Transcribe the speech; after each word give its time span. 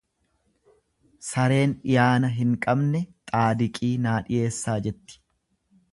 Sareen 1.27 1.75
dhiyaana 1.83 2.33
hin 2.39 2.57
qabne, 2.65 3.05
xaadiqii 3.35 3.93
naa 4.07 4.19
dhiyeessaa 4.31 4.79
jetti. 4.89 5.23